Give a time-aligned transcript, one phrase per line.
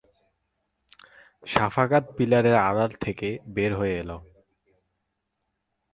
[1.43, 4.11] সাফকাত পিলারের আড়াল থেকে বের হয়ে এল।